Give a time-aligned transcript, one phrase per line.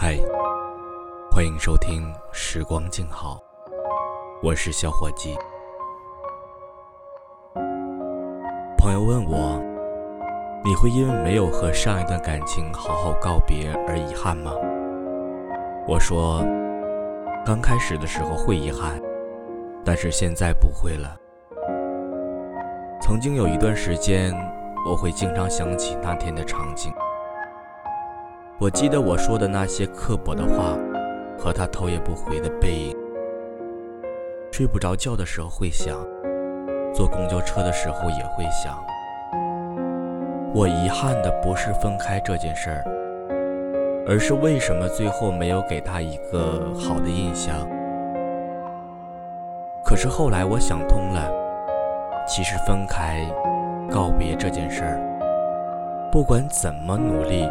[0.00, 0.16] 嗨，
[1.28, 3.34] 欢迎收听《时光静好》，
[4.40, 5.36] 我是小伙计。
[8.76, 9.60] 朋友问我，
[10.64, 14.52] 你会因为没有和上一段感情好好告别而遗憾吗？
[15.88, 16.44] 我说，
[17.44, 19.02] 刚开始的时候会遗憾，
[19.84, 21.16] 但是现在不会了。
[23.02, 24.32] 曾经有一段时间，
[24.88, 26.92] 我会经常想起那天的场景。
[28.60, 30.76] 我记得我说的那些刻薄的话，
[31.38, 32.96] 和他头也不回的背影。
[34.50, 35.96] 睡不着觉的时候会想，
[36.92, 38.76] 坐公交车的时候也会想。
[40.52, 47.64] 我遗憾的不是分开这件事儿，而是为什么最后没有给他一个好的印象。
[49.84, 51.30] 可是后来我想通了，
[52.26, 53.24] 其实分开、
[53.88, 57.48] 告别这件事儿，不管怎么努力。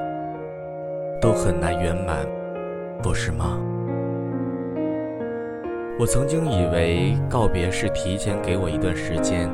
[1.20, 2.26] 都很难圆满，
[3.02, 3.58] 不是吗？
[6.00, 9.50] 我曾经以为告别是提前给我一段时间，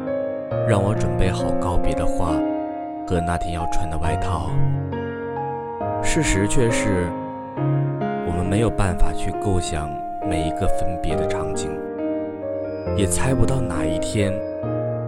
[0.68, 2.34] 让我准备好告别的话
[3.08, 4.50] 和那天要穿的外套。
[6.02, 7.08] 事实却是，
[8.28, 9.90] 我们没有办法去构想
[10.28, 11.72] 每一个分别的场景，
[12.98, 14.34] 也猜不到哪一天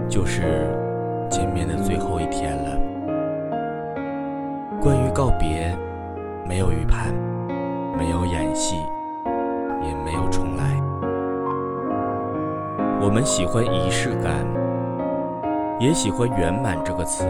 [0.07, 0.69] 就是
[1.29, 2.79] 见面的最后一天了。
[4.81, 5.75] 关于告别。
[6.47, 7.11] 没有预判，
[7.97, 8.75] 没有演戏，
[9.81, 10.79] 也没有重来。
[13.01, 14.45] 我们喜欢仪式感，
[15.79, 17.25] 也喜欢圆满这个词，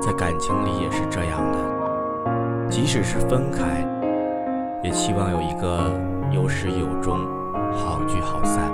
[0.00, 1.58] 在感情里也是这样的。
[2.70, 3.84] 即使是分开，
[4.82, 5.90] 也期望有一个
[6.30, 7.18] 有始有终，
[7.74, 8.70] 好聚好散。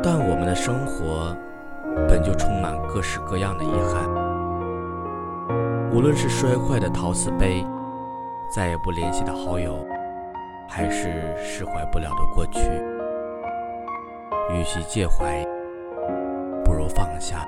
[0.00, 1.36] 但我们的生活
[2.08, 4.08] 本就充满各式各样的遗憾。
[5.92, 7.66] 无论是摔坏的陶瓷杯，
[8.48, 9.84] 再也不联系的好友，
[10.68, 12.60] 还是释怀不了的过去，
[14.52, 15.44] 与其介怀，
[16.64, 17.44] 不如放下。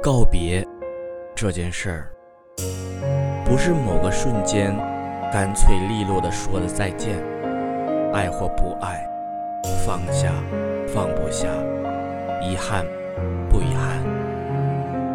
[0.00, 0.64] 告别
[1.34, 2.10] 这件事儿，
[3.44, 4.72] 不是某个瞬间
[5.32, 7.16] 干脆利落的说了再见，
[8.12, 9.04] 爱或不爱，
[9.84, 10.30] 放下，
[10.86, 11.48] 放不下，
[12.40, 12.86] 遗憾，
[13.50, 13.73] 不遗。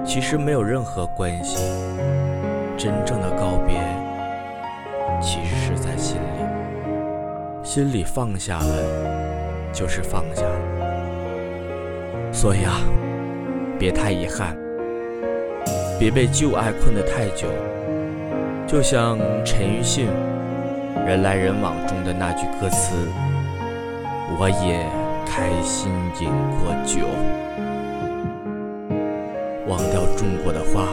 [0.10, 1.58] 其实没有任何关系，
[2.76, 3.78] 真正的告别，
[5.22, 6.20] 其实是在心里，
[7.64, 12.34] 心里放下了，就是放下了。
[12.34, 12.82] 所以啊，
[13.78, 14.58] 别太遗憾，
[16.00, 17.48] 别被旧爱困得太久。
[18.66, 20.08] 就像陈奕迅
[21.06, 22.96] 《人来人往》中的那句歌词
[24.42, 24.84] ：“我也
[25.32, 27.06] 开心饮过酒。”
[29.70, 30.88] 忘掉种过的花，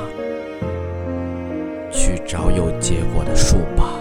[1.91, 3.96] 去找有结果的树吧。